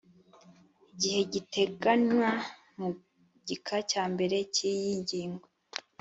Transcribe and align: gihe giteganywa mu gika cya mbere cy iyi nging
gihe 0.99 1.21
giteganywa 1.33 2.31
mu 2.79 2.89
gika 3.47 3.77
cya 3.91 4.03
mbere 4.13 4.37
cy 4.53 4.61
iyi 4.73 4.91
nging 5.01 5.33